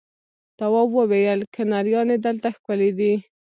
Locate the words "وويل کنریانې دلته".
0.97-2.47